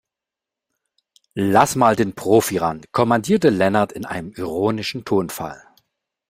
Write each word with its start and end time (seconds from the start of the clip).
Lass 1.35 1.75
mal 1.75 1.95
den 1.95 2.15
Profi 2.15 2.57
ran, 2.57 2.81
kommandierte 2.91 3.49
Lennart 3.51 3.91
in 3.91 4.03
einem 4.03 4.31
ironischen 4.35 5.05
Tonfall. 5.05 5.61